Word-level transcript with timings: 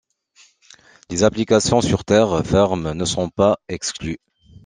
Les 1.11 1.23
applications 1.23 1.79
sur 1.81 2.03
terre 2.05 2.41
ferme 2.43 2.93
ne 2.93 3.05
sont 3.05 3.29
pas 3.29 3.59
exclus. 3.67 4.17